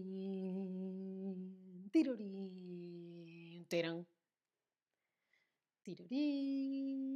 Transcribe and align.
tirurín, 1.90 3.66
tirán. 3.66 4.06
Tirurín, 5.82 7.10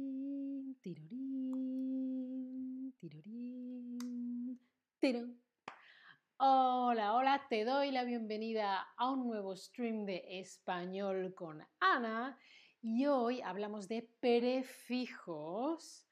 tirurín, 0.81 2.13
tirurín, 2.99 4.59
tirán. 4.99 5.41
Hola, 6.37 7.13
hola, 7.13 7.47
te 7.49 7.63
doy 7.63 7.91
la 7.91 8.03
bienvenida 8.03 8.85
a 8.97 9.11
un 9.11 9.27
nuevo 9.27 9.55
stream 9.55 10.05
de 10.05 10.39
español 10.41 11.33
con 11.35 11.65
Ana 11.79 12.37
y 12.81 13.05
hoy 13.05 13.39
hablamos 13.41 13.87
de 13.87 14.09
prefijos. 14.19 16.08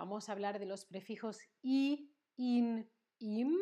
Vamos 0.00 0.30
a 0.30 0.32
hablar 0.32 0.58
de 0.58 0.64
los 0.64 0.86
prefijos 0.86 1.42
i, 1.60 2.10
in, 2.38 2.90
im 3.18 3.54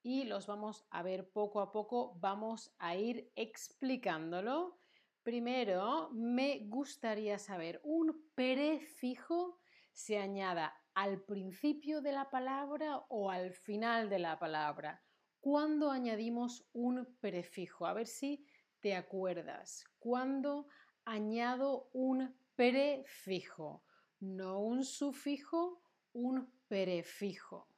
y 0.00 0.22
los 0.22 0.46
vamos 0.46 0.86
a 0.90 1.02
ver 1.02 1.28
poco 1.32 1.60
a 1.60 1.72
poco. 1.72 2.14
Vamos 2.20 2.72
a 2.78 2.94
ir 2.94 3.32
explicándolo. 3.34 4.78
Primero, 5.24 6.08
me 6.12 6.60
gustaría 6.68 7.36
saber, 7.40 7.80
¿un 7.82 8.30
prefijo 8.32 9.58
se 9.92 10.18
añada 10.18 10.72
al 10.94 11.20
principio 11.24 12.00
de 12.00 12.12
la 12.12 12.30
palabra 12.30 13.04
o 13.08 13.28
al 13.28 13.52
final 13.52 14.08
de 14.08 14.20
la 14.20 14.38
palabra? 14.38 15.02
¿Cuándo 15.40 15.90
añadimos 15.90 16.64
un 16.72 17.16
prefijo? 17.18 17.86
A 17.86 17.92
ver 17.92 18.06
si 18.06 18.46
te 18.78 18.94
acuerdas. 18.94 19.84
¿Cuándo 19.98 20.68
añado 21.04 21.90
un 21.92 22.38
prefijo? 22.54 23.82
No 24.22 24.60
un 24.60 24.84
sufijo, 24.84 25.81
un 26.12 26.48
prefijo. 26.68 27.68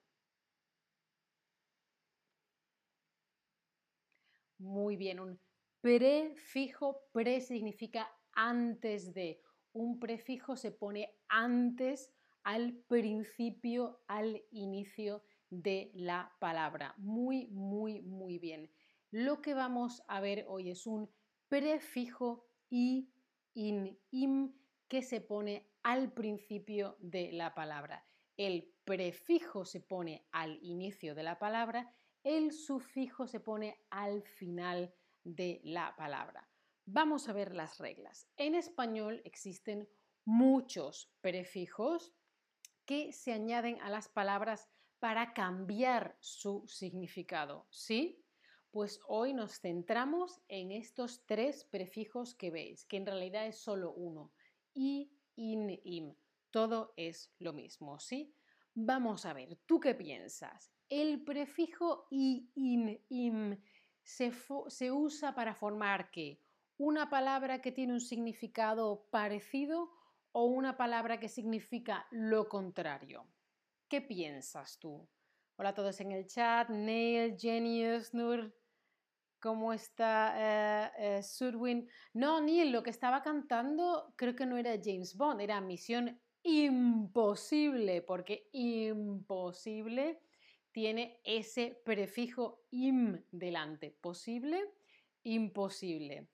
Muy 4.58 4.96
bien, 4.96 5.20
un 5.20 5.40
prefijo, 5.80 7.02
pre 7.12 7.40
significa 7.40 8.08
antes 8.32 9.12
de. 9.12 9.40
Un 9.72 9.98
prefijo 9.98 10.56
se 10.56 10.70
pone 10.70 11.14
antes 11.28 12.12
al 12.44 12.72
principio, 12.88 14.00
al 14.06 14.42
inicio 14.50 15.22
de 15.50 15.90
la 15.94 16.32
palabra. 16.38 16.94
Muy, 16.98 17.48
muy, 17.48 18.00
muy 18.02 18.38
bien. 18.38 18.70
Lo 19.10 19.42
que 19.42 19.54
vamos 19.54 20.02
a 20.08 20.20
ver 20.20 20.44
hoy 20.48 20.70
es 20.70 20.86
un 20.86 21.10
prefijo 21.48 22.46
i, 22.70 23.10
in, 23.54 23.98
im 24.10 24.54
que 24.88 25.02
se 25.02 25.20
pone 25.20 25.68
al 25.82 26.12
principio 26.12 26.96
de 27.00 27.32
la 27.32 27.54
palabra. 27.54 28.04
El 28.36 28.74
prefijo 28.84 29.64
se 29.64 29.80
pone 29.80 30.26
al 30.32 30.58
inicio 30.62 31.14
de 31.14 31.22
la 31.22 31.38
palabra, 31.38 31.94
el 32.22 32.52
sufijo 32.52 33.26
se 33.26 33.40
pone 33.40 33.78
al 33.90 34.22
final 34.22 34.94
de 35.22 35.60
la 35.64 35.94
palabra. 35.96 36.48
Vamos 36.86 37.28
a 37.28 37.32
ver 37.32 37.54
las 37.54 37.78
reglas. 37.78 38.28
En 38.36 38.54
español 38.54 39.22
existen 39.24 39.88
muchos 40.24 41.12
prefijos 41.20 42.12
que 42.84 43.12
se 43.12 43.32
añaden 43.32 43.80
a 43.80 43.88
las 43.88 44.08
palabras 44.08 44.68
para 44.98 45.32
cambiar 45.32 46.16
su 46.20 46.66
significado, 46.66 47.66
¿sí? 47.70 48.24
Pues 48.70 49.00
hoy 49.06 49.34
nos 49.34 49.60
centramos 49.60 50.40
en 50.48 50.72
estos 50.72 51.24
tres 51.26 51.64
prefijos 51.64 52.34
que 52.34 52.50
veis, 52.50 52.84
que 52.86 52.96
en 52.96 53.06
realidad 53.06 53.46
es 53.46 53.58
solo 53.58 53.92
uno, 53.92 54.32
i, 54.74 55.10
in, 55.36 55.78
im. 55.84 56.14
Todo 56.54 56.94
es 56.96 57.34
lo 57.40 57.52
mismo, 57.52 57.98
¿sí? 57.98 58.32
Vamos 58.74 59.26
a 59.26 59.32
ver, 59.32 59.58
¿tú 59.66 59.80
qué 59.80 59.96
piensas? 59.96 60.72
El 60.88 61.24
prefijo 61.24 62.06
i, 62.12 62.48
in, 62.54 63.04
im 63.08 63.60
se, 64.04 64.32
usa 64.92 65.34
para 65.34 65.56
formar 65.56 66.12
qué? 66.12 66.40
¿Una 66.76 67.10
palabra 67.10 67.60
que 67.60 67.72
tiene 67.72 67.92
un 67.92 68.00
significado 68.00 69.08
parecido 69.10 69.90
o 70.30 70.44
una 70.44 70.76
palabra 70.76 71.18
que 71.18 71.28
significa 71.28 72.06
lo 72.12 72.48
contrario? 72.48 73.26
¿Qué 73.88 74.00
piensas 74.00 74.78
tú? 74.78 75.08
Hola 75.56 75.70
a 75.70 75.74
todos 75.74 75.98
en 76.02 76.12
el 76.12 76.28
chat. 76.28 76.68
Neil, 76.68 77.36
Jenny, 77.36 77.82
Snur. 78.00 78.54
¿Cómo 79.40 79.72
está 79.72 80.34
eh, 80.36 80.92
eh, 80.98 81.22
Surwin? 81.24 81.90
No, 82.12 82.40
Neil, 82.40 82.70
lo 82.70 82.84
que 82.84 82.90
estaba 82.90 83.22
cantando 83.22 84.14
creo 84.14 84.36
que 84.36 84.46
no 84.46 84.56
era 84.56 84.78
James 84.80 85.16
Bond, 85.16 85.40
era 85.40 85.60
Misión 85.60 86.20
Imposible, 86.46 88.02
porque 88.02 88.50
imposible 88.52 90.20
tiene 90.72 91.18
ese 91.24 91.80
prefijo 91.84 92.66
im 92.70 93.24
delante. 93.30 93.90
Posible, 93.90 94.62
imposible. 95.22 96.28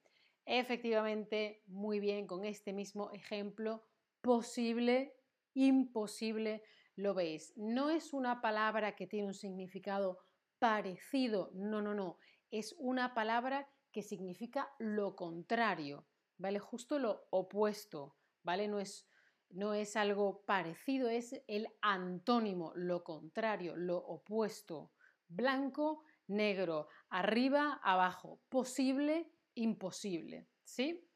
Efectivamente, 0.44 1.62
muy 1.66 2.00
bien, 2.00 2.26
con 2.26 2.44
este 2.44 2.72
mismo 2.72 3.12
ejemplo, 3.12 3.84
posible, 4.21 5.15
imposible 5.54 6.65
lo 6.97 7.15
veis. 7.15 7.53
No 7.56 7.88
es 7.91 8.12
una 8.12 8.41
palabra 8.41 8.97
que 8.97 9.06
tiene 9.06 9.28
un 9.28 9.34
significado 9.34 10.19
parecido, 10.59 11.50
no, 11.54 11.81
no, 11.82 11.94
no. 11.94 12.19
Es 12.50 12.75
una 12.78 13.15
palabra 13.15 13.69
que 13.92 14.03
significa 14.03 14.71
lo 14.81 15.15
contrario, 15.15 16.04
¿vale? 16.37 16.59
Justo 16.59 16.98
lo 16.98 17.28
opuesto, 17.31 18.16
¿vale? 18.42 18.66
No 18.66 18.81
es, 18.81 19.06
no 19.50 19.75
es 19.75 19.97
algo 19.97 20.43
parecido, 20.44 21.09
es 21.09 21.41
el 21.47 21.69
antónimo, 21.81 22.72
lo 22.75 23.03
contrario, 23.05 23.77
lo 23.77 23.99
opuesto. 23.99 24.93
Blanco, 25.28 26.05
negro, 26.27 26.88
arriba, 27.09 27.81
abajo, 27.83 28.41
posible, 28.49 29.31
imposible, 29.55 30.49
¿sí? 30.65 31.06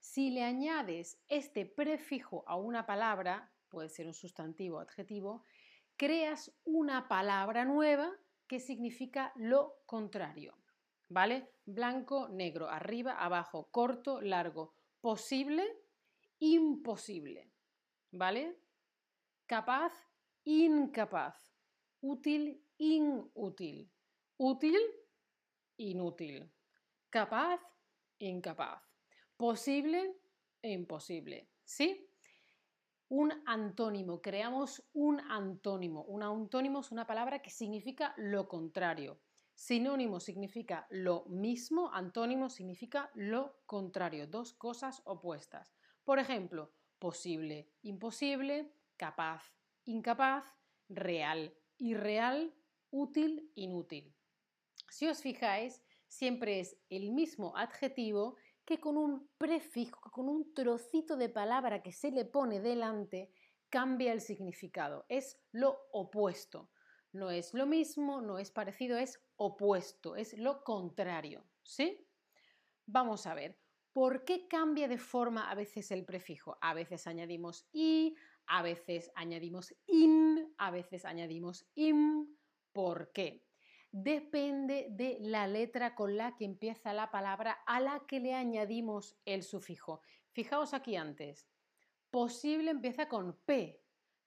Si 0.00 0.30
le 0.30 0.42
añades 0.42 1.18
este 1.28 1.64
prefijo 1.64 2.44
a 2.46 2.56
una 2.56 2.84
palabra, 2.84 3.50
puede 3.68 3.88
ser 3.88 4.06
un 4.06 4.14
sustantivo 4.14 4.76
o 4.76 4.80
adjetivo, 4.80 5.44
creas 5.96 6.52
una 6.64 7.08
palabra 7.08 7.64
nueva 7.64 8.12
que 8.46 8.60
significa 8.60 9.32
lo 9.36 9.82
contrario. 9.86 10.56
¿Vale? 11.08 11.52
Blanco, 11.64 12.28
negro, 12.28 12.68
arriba, 12.68 13.12
abajo, 13.12 13.68
corto, 13.70 14.20
largo, 14.20 14.74
posible, 15.00 15.64
imposible. 16.38 17.53
¿Vale? 18.16 18.56
Capaz, 19.46 19.92
incapaz. 20.44 21.36
Útil, 22.00 22.64
inútil. 22.78 23.90
Útil, 24.36 24.76
inútil. 25.76 26.52
Capaz, 27.10 27.60
incapaz. 28.18 28.82
Posible, 29.36 30.16
imposible. 30.62 31.50
¿Sí? 31.64 32.08
un 33.08 33.32
antónimo, 33.46 34.20
creamos 34.20 34.82
un 34.92 35.20
antónimo. 35.20 36.02
Un 36.04 36.22
antónimo 36.22 36.80
es 36.80 36.90
una 36.90 37.06
palabra 37.06 37.42
que 37.42 37.50
significa 37.50 38.14
lo 38.16 38.48
contrario. 38.48 39.20
Sinónimo 39.54 40.18
significa 40.18 40.86
lo 40.90 41.24
mismo, 41.26 41.92
antónimo 41.92 42.50
significa 42.50 43.10
lo 43.14 43.60
contrario, 43.66 44.26
dos 44.26 44.52
cosas 44.54 45.00
opuestas. 45.04 45.72
Por 46.02 46.18
ejemplo, 46.18 46.72
posible, 47.04 47.68
imposible, 47.82 48.72
capaz, 48.96 49.52
incapaz, 49.84 50.42
real, 50.88 51.54
irreal, 51.76 52.54
útil, 52.90 53.52
inútil. 53.56 54.16
Si 54.88 55.06
os 55.06 55.20
fijáis, 55.20 55.82
siempre 56.08 56.60
es 56.60 56.78
el 56.88 57.10
mismo 57.10 57.54
adjetivo 57.58 58.36
que 58.64 58.80
con 58.80 58.96
un 58.96 59.28
prefijo, 59.36 60.10
con 60.12 60.30
un 60.30 60.54
trocito 60.54 61.18
de 61.18 61.28
palabra 61.28 61.82
que 61.82 61.92
se 61.92 62.10
le 62.10 62.24
pone 62.24 62.60
delante, 62.60 63.30
cambia 63.68 64.10
el 64.14 64.22
significado. 64.22 65.04
Es 65.10 65.38
lo 65.52 65.76
opuesto. 65.92 66.70
No 67.12 67.30
es 67.30 67.52
lo 67.52 67.66
mismo, 67.66 68.22
no 68.22 68.38
es 68.38 68.50
parecido, 68.50 68.96
es 68.96 69.22
opuesto, 69.36 70.16
es 70.16 70.38
lo 70.38 70.64
contrario. 70.64 71.44
¿Sí? 71.64 72.08
Vamos 72.86 73.26
a 73.26 73.34
ver. 73.34 73.58
¿Por 73.94 74.26
qué 74.26 74.46
cambia 74.46 74.88
de 74.88 74.98
forma 74.98 75.50
a 75.50 75.54
veces 75.54 75.90
el 75.90 76.04
prefijo? 76.04 76.58
A 76.60 76.74
veces 76.74 77.06
añadimos 77.06 77.66
i, 77.72 78.14
a 78.46 78.60
veces 78.60 79.10
añadimos 79.14 79.74
in, 79.86 80.54
a 80.58 80.70
veces 80.70 81.06
añadimos 81.06 81.64
im. 81.74 82.26
¿Por 82.74 83.10
qué? 83.12 83.46
depende 83.96 84.88
de 84.90 85.18
la 85.20 85.46
letra 85.46 85.94
con 85.94 86.16
la 86.16 86.34
que 86.34 86.44
empieza 86.44 86.92
la 86.92 87.12
palabra 87.12 87.62
a 87.64 87.78
la 87.78 88.00
que 88.08 88.18
le 88.18 88.34
añadimos 88.34 89.16
el 89.24 89.44
sufijo. 89.44 90.00
Fijaos 90.32 90.74
aquí 90.74 90.96
antes. 90.96 91.46
Posible 92.10 92.72
empieza 92.72 93.08
con 93.08 93.38
P, 93.44 93.80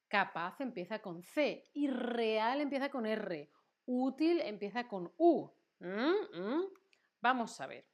capaz 0.08 0.62
empieza 0.62 1.00
con 1.00 1.22
C 1.22 1.70
y 1.74 1.90
real 1.90 2.62
empieza 2.62 2.90
con 2.90 3.06
R. 3.06 3.52
Útil 3.86 4.40
empieza 4.40 4.88
con 4.88 5.12
U. 5.18 5.52
¿Mm? 5.80 6.40
¿Mm? 6.40 6.64
Vamos 7.20 7.60
a 7.60 7.68
ver. 7.68 7.86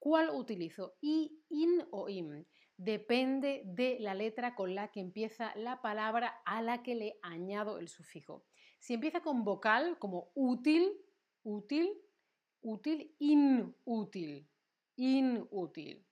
¿Cuál 0.00 0.30
utilizo? 0.30 0.96
I, 1.02 1.30
in 1.50 1.86
o 1.90 2.08
im. 2.08 2.46
depende 2.78 3.62
de 3.66 3.98
la 4.00 4.14
letra 4.14 4.54
con 4.54 4.74
la 4.74 4.90
que 4.90 5.00
empieza 5.00 5.54
la 5.56 5.82
palabra 5.82 6.40
a 6.46 6.62
la 6.62 6.82
que 6.82 6.94
le 6.94 7.18
añado 7.20 7.78
el 7.78 7.88
sufijo. 7.88 8.46
Si 8.78 8.94
empieza 8.94 9.20
con 9.20 9.44
vocal, 9.44 9.98
como 9.98 10.32
útil, 10.34 10.90
útil, 11.42 11.92
útil, 12.62 13.14
inútil, 13.18 14.48
inútil. 14.96 16.06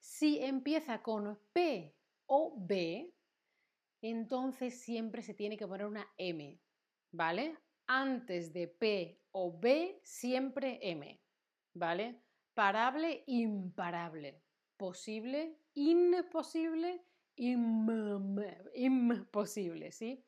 Si 0.00 0.38
empieza 0.42 1.02
con 1.02 1.38
P 1.52 1.94
o 2.24 2.54
B, 2.56 3.12
entonces 4.00 4.80
siempre 4.80 5.20
se 5.20 5.34
tiene 5.34 5.58
que 5.58 5.66
poner 5.66 5.86
una 5.86 6.10
M, 6.16 6.58
¿vale? 7.12 7.58
Antes 7.86 8.54
de 8.54 8.68
P 8.68 9.20
o 9.32 9.58
B, 9.58 10.00
siempre 10.02 10.78
M, 10.80 11.20
¿vale? 11.74 12.25
Parable, 12.56 13.22
imparable. 13.26 14.42
Posible, 14.78 15.58
imposible, 15.74 17.04
imposible, 18.74 19.92
¿sí? 19.92 20.24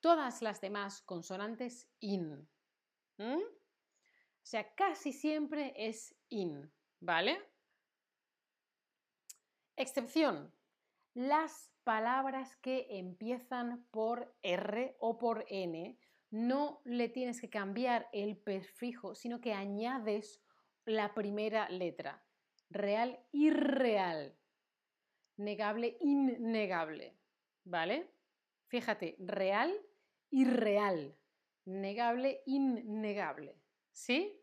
Todas 0.00 0.42
las 0.42 0.60
demás 0.60 1.02
consonantes 1.02 1.88
in. 2.00 2.48
O 3.20 3.38
sea, 4.42 4.74
casi 4.74 5.12
siempre 5.12 5.72
es 5.76 6.16
in, 6.30 6.68
¿vale? 6.98 7.38
Excepción. 9.76 10.52
Las 11.14 11.70
palabras 11.84 12.56
que 12.56 12.88
empiezan 12.98 13.86
por 13.92 14.34
R 14.42 14.96
o 14.98 15.16
por 15.16 15.44
N 15.48 15.96
no 16.30 16.80
le 16.84 17.08
tienes 17.08 17.40
que 17.40 17.48
cambiar 17.48 18.08
el 18.12 18.36
prefijo, 18.36 19.14
sino 19.14 19.40
que 19.40 19.54
añades 19.54 20.42
la 20.88 21.12
primera 21.12 21.68
letra. 21.68 22.24
Real, 22.70 23.22
irreal. 23.32 24.34
Negable, 25.36 25.98
innegable. 26.00 27.18
¿Vale? 27.64 28.14
Fíjate, 28.68 29.16
real, 29.18 29.78
irreal. 30.30 31.14
Negable, 31.66 32.42
innegable. 32.46 33.60
¿Sí? 33.92 34.42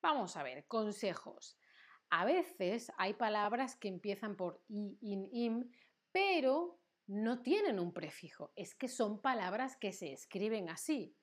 Vamos 0.00 0.36
a 0.36 0.44
ver, 0.44 0.66
consejos. 0.68 1.58
A 2.10 2.24
veces 2.24 2.92
hay 2.96 3.14
palabras 3.14 3.74
que 3.74 3.88
empiezan 3.88 4.36
por 4.36 4.62
i, 4.68 4.96
in, 5.00 5.28
im, 5.32 5.70
pero 6.12 6.80
no 7.08 7.42
tienen 7.42 7.80
un 7.80 7.92
prefijo. 7.92 8.52
Es 8.54 8.76
que 8.76 8.86
son 8.86 9.20
palabras 9.20 9.76
que 9.76 9.92
se 9.92 10.12
escriben 10.12 10.68
así. 10.68 11.16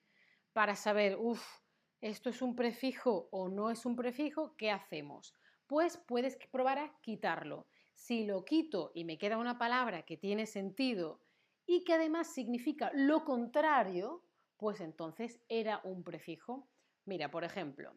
Para 0.52 0.76
saber, 0.76 1.16
uff, 1.18 1.62
esto 2.02 2.30
es 2.30 2.42
un 2.42 2.56
prefijo 2.56 3.28
o 3.30 3.48
no 3.48 3.70
es 3.70 3.86
un 3.86 3.94
prefijo, 3.94 4.56
¿qué 4.56 4.70
hacemos? 4.72 5.34
Pues 5.68 5.96
puedes 5.96 6.36
probar 6.50 6.78
a 6.78 7.00
quitarlo. 7.00 7.68
Si 7.94 8.26
lo 8.26 8.44
quito 8.44 8.90
y 8.94 9.04
me 9.04 9.18
queda 9.18 9.38
una 9.38 9.56
palabra 9.56 10.02
que 10.02 10.16
tiene 10.16 10.46
sentido 10.46 11.22
y 11.64 11.84
que 11.84 11.94
además 11.94 12.26
significa 12.26 12.90
lo 12.92 13.24
contrario, 13.24 14.24
pues 14.56 14.80
entonces 14.80 15.40
era 15.48 15.80
un 15.84 16.02
prefijo. 16.02 16.68
Mira, 17.04 17.30
por 17.30 17.44
ejemplo, 17.44 17.96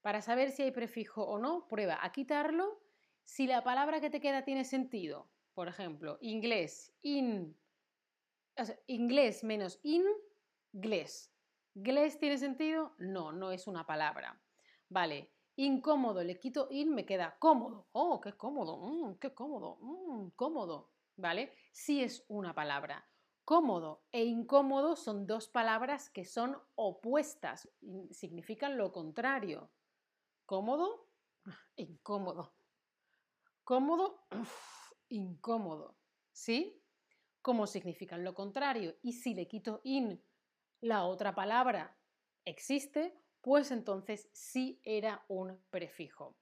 para 0.00 0.22
saber 0.22 0.50
si 0.50 0.62
hay 0.62 0.70
prefijo 0.70 1.22
o 1.22 1.38
no, 1.38 1.68
prueba 1.68 1.98
a 2.02 2.12
quitarlo 2.12 2.80
si 3.22 3.46
la 3.46 3.62
palabra 3.62 4.00
que 4.00 4.08
te 4.08 4.20
queda 4.20 4.44
tiene 4.44 4.64
sentido. 4.64 5.30
Por 5.52 5.68
ejemplo, 5.68 6.16
inglés, 6.22 6.94
in, 7.02 7.54
inglés 8.86 9.44
menos 9.44 9.78
in, 9.82 10.04
inglés. 10.72 11.35
¿Glés 11.78 12.18
tiene 12.18 12.38
sentido? 12.38 12.94
No, 12.96 13.32
no 13.32 13.52
es 13.52 13.66
una 13.66 13.84
palabra. 13.84 14.40
Vale, 14.88 15.34
incómodo, 15.56 16.24
le 16.24 16.40
quito 16.40 16.68
in, 16.70 16.94
me 16.94 17.04
queda 17.04 17.36
cómodo. 17.38 17.88
Oh, 17.92 18.18
qué 18.18 18.32
cómodo, 18.32 18.78
mm, 18.78 19.18
qué 19.18 19.34
cómodo, 19.34 19.76
mm, 19.82 20.30
cómodo. 20.36 20.90
¿Vale? 21.16 21.52
Sí 21.72 22.02
es 22.02 22.24
una 22.28 22.54
palabra. 22.54 23.06
Cómodo 23.44 24.06
e 24.10 24.24
incómodo 24.24 24.96
son 24.96 25.26
dos 25.26 25.48
palabras 25.48 26.08
que 26.08 26.24
son 26.24 26.56
opuestas, 26.76 27.68
significan 28.10 28.78
lo 28.78 28.90
contrario. 28.90 29.70
Cómodo, 30.46 31.10
incómodo. 31.76 32.54
Cómodo, 33.64 34.26
incómodo. 35.10 35.98
¿Sí? 36.32 36.82
¿Cómo 37.42 37.66
significan 37.66 38.24
lo 38.24 38.32
contrario. 38.32 38.96
Y 39.02 39.12
si 39.12 39.34
le 39.34 39.46
quito 39.46 39.82
in, 39.84 40.22
la 40.80 41.04
otra 41.04 41.34
palabra 41.34 41.98
existe, 42.44 43.18
pues 43.40 43.70
entonces 43.70 44.28
sí 44.32 44.80
era 44.84 45.24
un 45.28 45.64
prefijo. 45.70 46.36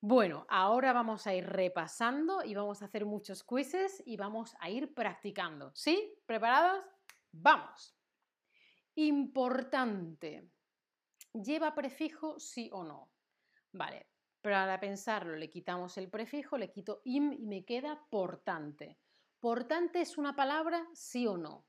Bueno, 0.00 0.46
ahora 0.48 0.92
vamos 0.92 1.26
a 1.26 1.34
ir 1.34 1.46
repasando 1.46 2.44
y 2.44 2.54
vamos 2.54 2.82
a 2.82 2.84
hacer 2.84 3.06
muchos 3.06 3.42
quizzes 3.42 4.02
y 4.06 4.16
vamos 4.16 4.54
a 4.60 4.70
ir 4.70 4.94
practicando. 4.94 5.72
¿Sí? 5.74 6.14
¿Preparados? 6.26 6.84
Vamos. 7.32 7.96
Importante. 8.94 10.50
¿Lleva 11.32 11.74
prefijo 11.74 12.38
sí 12.38 12.70
o 12.72 12.84
no? 12.84 13.10
Vale, 13.72 14.06
para 14.40 14.78
pensarlo 14.78 15.34
le 15.34 15.50
quitamos 15.50 15.98
el 15.98 16.08
prefijo, 16.08 16.56
le 16.56 16.70
quito 16.70 17.02
im 17.04 17.32
y 17.32 17.46
me 17.46 17.64
queda 17.64 18.06
portante. 18.08 18.98
¿Portante 19.40 20.00
es 20.00 20.16
una 20.18 20.36
palabra 20.36 20.86
sí 20.94 21.26
o 21.26 21.36
no? 21.36 21.66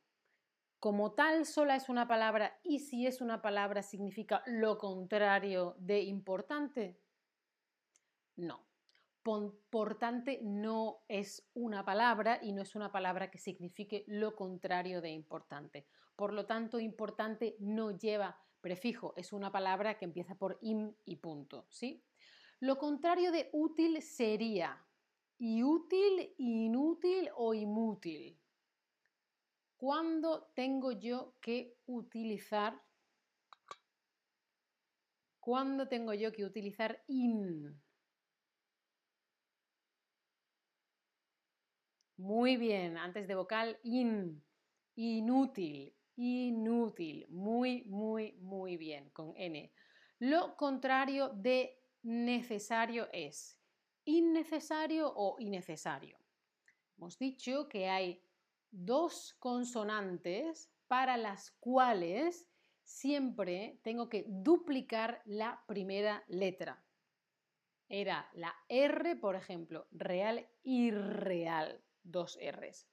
Como 0.79 1.13
tal 1.13 1.45
sola 1.45 1.75
es 1.75 1.89
una 1.89 2.07
palabra 2.07 2.59
y 2.63 2.79
si 2.79 3.07
es 3.07 3.21
una 3.21 3.41
palabra 3.41 3.81
significa 3.81 4.43
lo 4.45 4.77
contrario 4.77 5.75
de 5.79 6.01
importante? 6.01 6.99
No. 8.35 8.67
Portante 9.69 10.39
no 10.41 11.03
es 11.09 11.49
una 11.53 11.83
palabra 11.83 12.39
y 12.41 12.53
no 12.53 12.61
es 12.61 12.75
una 12.75 12.91
palabra 12.91 13.29
que 13.29 13.39
signifique 13.39 14.05
lo 14.07 14.35
contrario 14.35 15.01
de 15.01 15.09
importante. 15.09 15.85
Por 16.15 16.31
lo 16.31 16.45
tanto, 16.45 16.79
importante 16.79 17.57
no 17.59 17.91
lleva 17.91 18.39
prefijo, 18.61 19.13
es 19.17 19.33
una 19.33 19.51
palabra 19.51 19.97
que 19.97 20.05
empieza 20.05 20.35
por 20.35 20.57
im 20.61 20.93
y 21.05 21.17
punto, 21.17 21.67
¿sí? 21.69 22.03
Lo 22.59 22.77
contrario 22.77 23.31
de 23.31 23.49
útil 23.51 24.01
sería 24.01 24.81
inútil, 25.39 26.33
inútil 26.37 27.29
o 27.35 27.53
inútil. 27.53 28.39
¿Cuándo 29.77 30.51
tengo 30.55 30.91
yo 30.91 31.35
que 31.39 31.77
utilizar? 31.85 32.83
¿Cuándo 35.39 35.87
tengo 35.87 36.15
yo 36.15 36.31
que 36.31 36.43
utilizar 36.43 37.03
in? 37.07 37.79
Muy 42.17 42.57
bien, 42.57 42.97
antes 42.97 43.27
de 43.27 43.35
vocal 43.35 43.79
in, 43.83 44.43
inútil, 44.95 45.95
inútil. 46.15 47.27
Muy, 47.29 47.83
muy, 47.83 48.33
muy 48.39 48.77
bien 48.77 49.11
con 49.11 49.33
N. 49.37 49.71
Lo 50.17 50.57
contrario 50.57 51.29
de 51.29 51.79
necesario 52.01 53.07
es 53.13 53.59
innecesario 54.05 55.13
o 55.15 55.35
innecesario. 55.37 56.17
Hemos 56.97 57.19
dicho 57.19 57.69
que 57.69 57.87
hay 57.87 58.26
dos 58.85 59.35
consonantes 59.39 60.71
para 60.87 61.17
las 61.17 61.51
cuales 61.59 62.49
siempre 62.83 63.79
tengo 63.83 64.09
que 64.09 64.25
duplicar 64.27 65.21
la 65.25 65.63
primera 65.67 66.23
letra. 66.27 66.83
Era 67.89 68.29
la 68.33 68.55
R, 68.69 69.15
por 69.15 69.35
ejemplo, 69.35 69.87
real, 69.91 70.47
irreal, 70.63 71.83
dos 72.03 72.37
Rs 72.41 72.87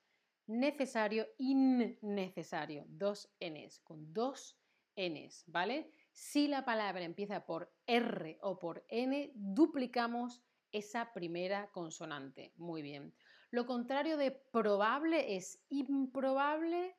necesario, 0.46 1.26
innecesario, 1.38 2.84
dos 2.88 3.30
Ns, 3.40 3.80
con 3.80 4.12
dos 4.12 4.58
Ns, 4.96 5.44
¿vale? 5.46 5.90
Si 6.12 6.48
la 6.48 6.64
palabra 6.64 7.04
empieza 7.04 7.44
por 7.46 7.72
R 7.86 8.38
o 8.42 8.58
por 8.58 8.84
N, 8.88 9.32
duplicamos 9.34 10.42
esa 10.75 11.12
primera 11.12 11.71
consonante. 11.73 12.52
Muy 12.57 12.83
bien. 12.83 13.14
Lo 13.50 13.66
contrario 13.66 14.16
de 14.16 14.31
probable 14.33 15.37
es 15.37 15.64
improbable, 15.71 16.97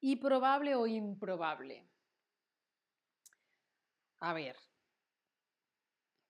y 0.00 0.16
probable 0.16 0.74
o 0.74 0.86
improbable. 0.86 1.90
A 4.20 4.32
ver, 4.32 4.56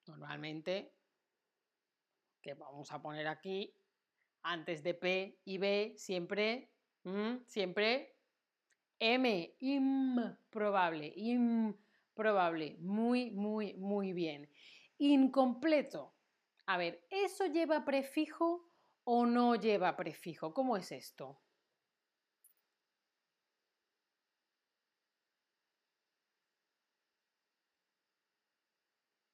normalmente, 0.07 0.97
que 2.43 2.55
vamos 2.55 2.93
a 2.93 3.03
poner 3.03 3.27
aquí, 3.27 3.75
antes 4.43 4.83
de 4.83 4.95
P 4.95 5.43
y 5.45 5.59
B, 5.59 5.95
siempre, 5.97 6.73
mm, 7.05 7.45
siempre 7.47 8.17
M, 8.99 9.57
improbable, 9.61 11.13
improbable, 11.17 12.79
muy, 12.81 13.31
muy, 13.33 13.75
muy 13.75 14.13
bien. 14.13 14.49
Incompleto. 14.99 16.16
A 16.67 16.77
ver, 16.79 17.05
¿eso 17.11 17.47
lleva 17.47 17.85
prefijo 17.85 18.69
o 19.05 19.27
no 19.27 19.55
lleva 19.57 19.97
prefijo? 19.97 20.53
¿Cómo 20.53 20.77
es 20.77 20.93
esto? 20.93 21.41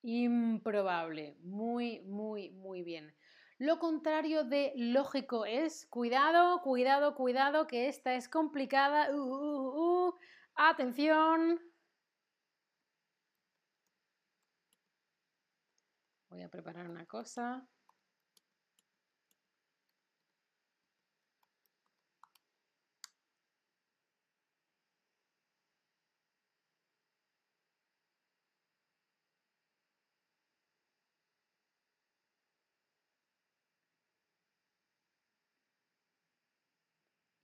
Improbable, 0.03 1.37
muy, 1.43 2.01
muy, 2.01 2.51
muy 2.51 2.83
bien. 2.83 3.15
Lo 3.59 3.79
contrario 3.79 4.43
de 4.45 4.73
lógico 4.75 5.47
es, 5.47 5.87
cuidado, 5.87 6.61
cuidado, 6.63 7.15
cuidado, 7.15 7.67
que 7.69 7.89
esta 7.89 8.15
es 8.15 8.29
complicada. 8.29 9.11
Uh, 9.15 9.17
uh, 9.17 10.09
uh, 10.09 10.15
atención. 10.57 11.61
Voy 16.43 16.49
a 16.49 16.51
preparar 16.51 16.91
una 16.91 17.07
cosa. 17.07 17.69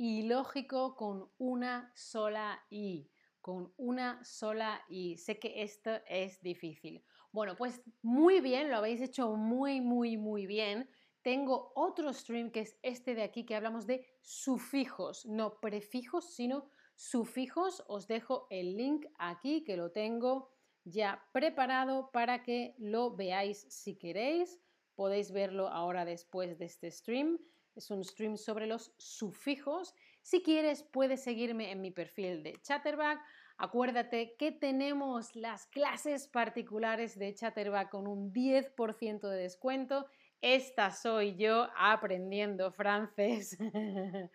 ilógico 0.00 0.94
con 0.96 1.28
una 1.38 1.92
sola 1.94 2.64
I, 2.70 3.08
con 3.40 3.72
una 3.76 4.24
sola 4.24 4.80
I. 4.88 5.16
Sé 5.18 5.38
que 5.38 5.62
esto 5.62 5.90
es 6.08 6.40
difícil. 6.40 7.04
Bueno, 7.38 7.54
pues 7.54 7.80
muy 8.02 8.40
bien, 8.40 8.68
lo 8.68 8.78
habéis 8.78 9.00
hecho 9.00 9.36
muy, 9.36 9.80
muy, 9.80 10.16
muy 10.16 10.44
bien. 10.44 10.90
Tengo 11.22 11.70
otro 11.76 12.12
stream 12.12 12.50
que 12.50 12.62
es 12.62 12.76
este 12.82 13.14
de 13.14 13.22
aquí 13.22 13.46
que 13.46 13.54
hablamos 13.54 13.86
de 13.86 14.04
sufijos, 14.22 15.24
no 15.24 15.60
prefijos, 15.60 16.34
sino 16.34 16.68
sufijos. 16.96 17.84
Os 17.86 18.08
dejo 18.08 18.48
el 18.50 18.76
link 18.76 19.06
aquí 19.20 19.62
que 19.62 19.76
lo 19.76 19.92
tengo 19.92 20.50
ya 20.82 21.24
preparado 21.32 22.10
para 22.10 22.42
que 22.42 22.74
lo 22.76 23.14
veáis 23.14 23.68
si 23.70 23.94
queréis. 23.94 24.58
Podéis 24.96 25.30
verlo 25.30 25.68
ahora 25.68 26.04
después 26.04 26.58
de 26.58 26.64
este 26.64 26.90
stream. 26.90 27.38
Es 27.76 27.88
un 27.92 28.02
stream 28.02 28.36
sobre 28.36 28.66
los 28.66 28.92
sufijos. 28.98 29.94
Si 30.28 30.42
quieres, 30.42 30.82
puedes 30.82 31.22
seguirme 31.22 31.70
en 31.70 31.80
mi 31.80 31.90
perfil 31.90 32.42
de 32.42 32.52
Chatterback. 32.60 33.18
Acuérdate 33.56 34.36
que 34.38 34.52
tenemos 34.52 35.34
las 35.34 35.66
clases 35.68 36.28
particulares 36.28 37.18
de 37.18 37.34
Chatterback 37.34 37.88
con 37.88 38.06
un 38.06 38.30
10% 38.30 39.26
de 39.26 39.38
descuento. 39.38 40.04
Esta 40.42 40.90
soy 40.90 41.34
yo 41.36 41.68
aprendiendo 41.78 42.70
francés. 42.72 43.56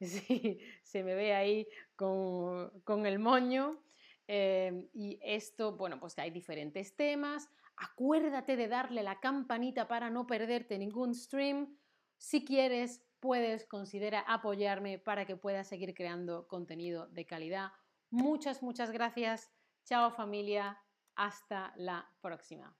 sí, 0.00 0.58
se 0.82 1.04
me 1.04 1.14
ve 1.14 1.32
ahí 1.32 1.68
con, 1.94 3.06
el 3.06 3.20
moño. 3.20 3.80
Eh, 4.26 4.88
y 4.94 5.20
esto, 5.22 5.76
bueno, 5.76 6.00
pues 6.00 6.18
hay 6.18 6.32
diferentes 6.32 6.96
temas. 6.96 7.48
Acuérdate 7.76 8.56
de 8.56 8.66
darle 8.66 9.04
la 9.04 9.20
campanita 9.20 9.86
para 9.86 10.10
no 10.10 10.26
perderte 10.26 10.76
ningún 10.76 11.14
stream. 11.14 11.78
Si 12.18 12.44
quieres, 12.44 13.05
puedes 13.20 13.66
considerar 13.66 14.24
apoyarme 14.26 14.98
para 14.98 15.26
que 15.26 15.36
pueda 15.36 15.64
seguir 15.64 15.94
creando 15.94 16.46
contenido 16.48 17.06
de 17.08 17.26
calidad. 17.26 17.72
Muchas, 18.10 18.62
muchas 18.62 18.90
gracias. 18.90 19.50
Chao 19.84 20.10
familia. 20.10 20.80
Hasta 21.14 21.72
la 21.76 22.08
próxima. 22.20 22.76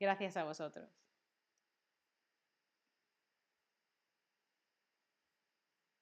Gracias 0.00 0.36
a 0.36 0.44
vosotros. 0.44 0.97